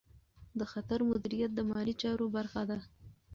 [0.59, 2.77] د خطر مدیریت د مالي چارو برخه ده.